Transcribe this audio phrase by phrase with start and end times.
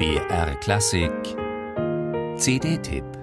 [0.00, 1.36] BR Klassik.
[2.38, 3.19] CD-Tipp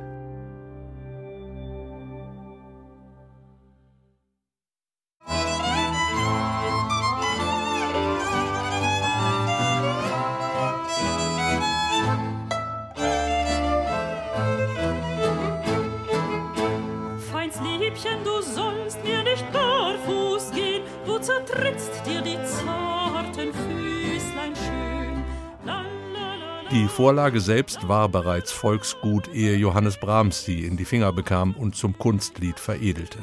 [26.70, 31.78] Die Vorlage selbst war bereits Volksgut, ehe Johannes Brahms sie in die Finger bekam und
[31.78, 33.20] zum Kunstlied veredelte.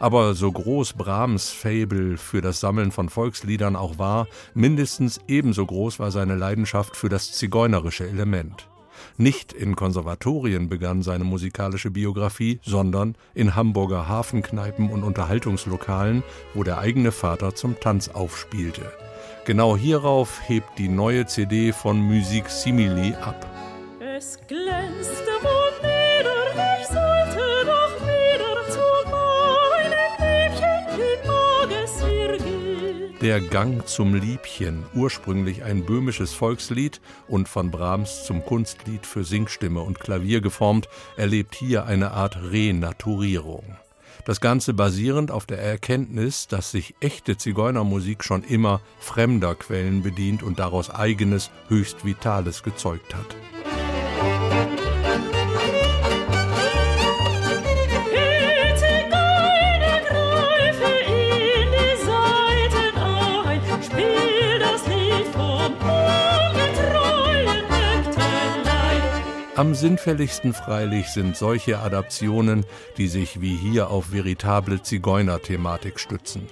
[0.00, 6.00] Aber so groß Brahms Fable für das Sammeln von Volksliedern auch war, mindestens ebenso groß
[6.00, 8.68] war seine Leidenschaft für das zigeunerische Element.
[9.18, 16.78] Nicht in Konservatorien begann seine musikalische Biografie, sondern in Hamburger Hafenkneipen und Unterhaltungslokalen, wo der
[16.78, 18.90] eigene Vater zum Tanz aufspielte.
[19.44, 23.46] Genau hierauf hebt die neue CD von Musik Simili ab.
[24.00, 28.80] Es glänzte wohl nieder, ich sollte doch wieder zu
[29.10, 33.18] meinem Liebchen, wie mag es ihr gehen.
[33.20, 39.80] Der Gang zum Liebchen, ursprünglich ein böhmisches Volkslied und von Brahms zum Kunstlied für Singstimme
[39.82, 43.76] und Klavier geformt, erlebt hier eine Art Renaturierung.
[44.24, 50.42] Das Ganze basierend auf der Erkenntnis, dass sich echte Zigeunermusik schon immer fremder Quellen bedient
[50.42, 53.36] und daraus eigenes, höchst Vitales gezeugt hat.
[69.56, 72.66] Am sinnfälligsten freilich sind solche Adaptionen,
[72.96, 76.48] die sich wie hier auf veritable Zigeuner-Thematik stützen.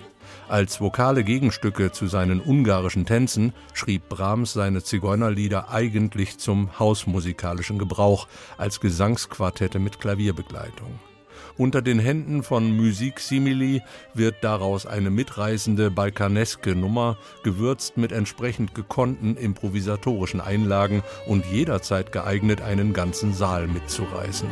[0.49, 8.29] Als vokale Gegenstücke zu seinen ungarischen Tänzen schrieb Brahms seine Zigeunerlieder eigentlich zum hausmusikalischen Gebrauch
[8.57, 11.01] als Gesangsquartette mit Klavierbegleitung.
[11.57, 13.83] Unter den Händen von Musik Simili
[14.15, 22.61] wird daraus eine mitreißende balkaneske Nummer, gewürzt mit entsprechend gekonnten improvisatorischen Einlagen und jederzeit geeignet,
[22.61, 24.49] einen ganzen Saal mitzureißen.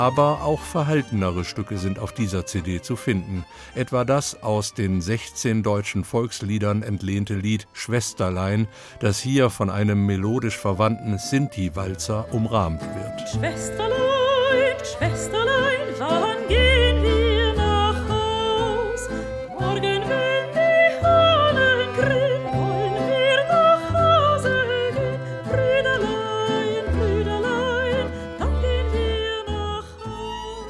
[0.00, 3.44] Aber auch verhaltenere Stücke sind auf dieser CD zu finden.
[3.74, 8.66] Etwa das aus den 16 deutschen Volksliedern entlehnte Lied Schwesterlein,
[9.00, 13.28] das hier von einem melodisch verwandten Sinti-Walzer umrahmt wird.
[13.28, 13.90] Schwesterlein,
[14.96, 15.49] Schwesterlein,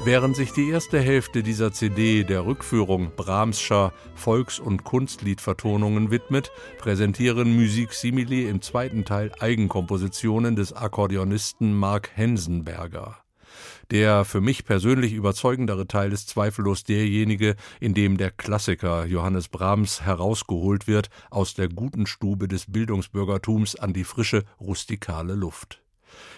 [0.03, 7.55] Während sich die erste Hälfte dieser CD der Rückführung Brahmscher Volks- und Kunstliedvertonungen widmet, präsentieren
[7.55, 13.17] Musik Simili im zweiten Teil Eigenkompositionen des Akkordeonisten Mark Hensenberger.
[13.91, 20.01] Der für mich persönlich überzeugendere Teil ist zweifellos derjenige, in dem der Klassiker Johannes Brahms
[20.01, 25.80] herausgeholt wird aus der guten Stube des Bildungsbürgertums an die frische, rustikale Luft.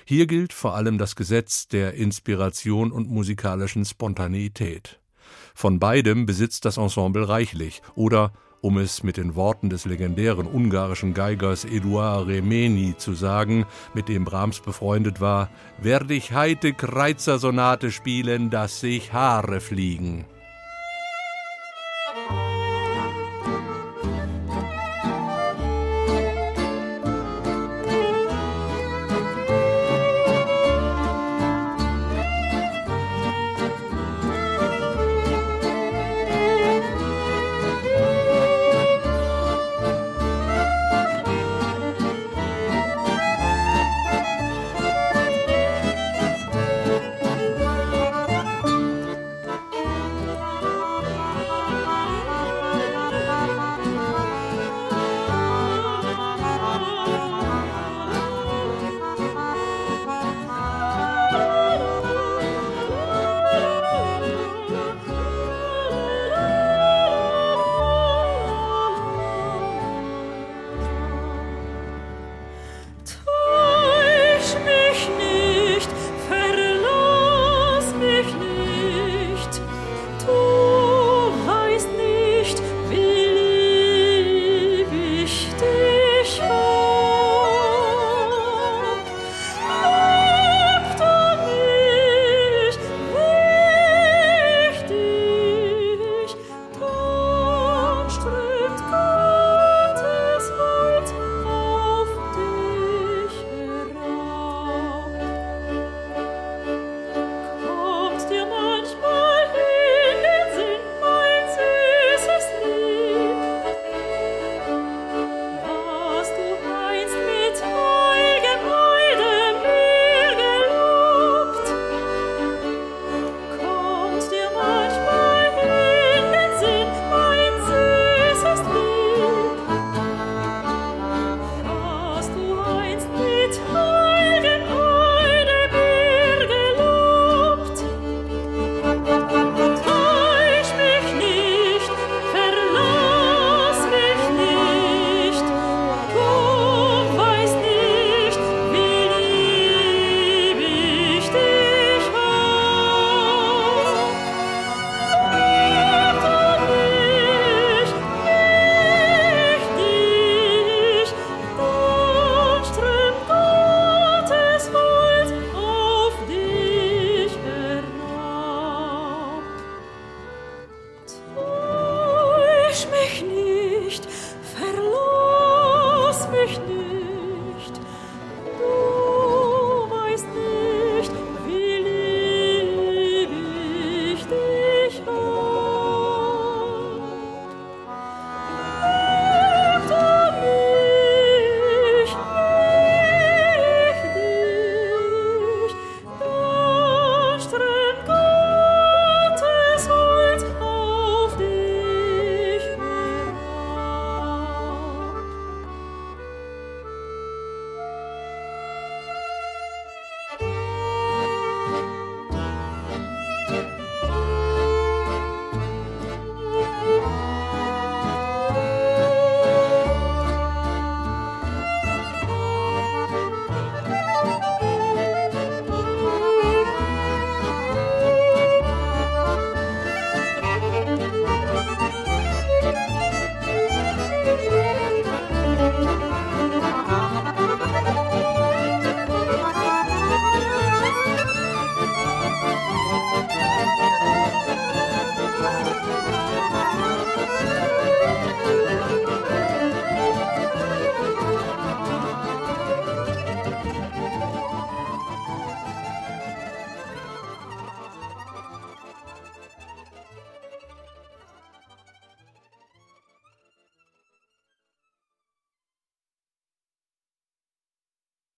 [0.06, 5.00] Hier gilt vor allem das Gesetz der Inspiration und musikalischen Spontaneität.
[5.56, 8.34] Von beidem besitzt das Ensemble reichlich oder
[8.64, 14.24] um es mit den Worten des legendären ungarischen Geigers Eduard Remeni zu sagen, mit dem
[14.24, 15.50] Brahms befreundet war,
[15.82, 20.26] werde ich heite Kreizer-Sonate spielen, dass sich Haare fliegen.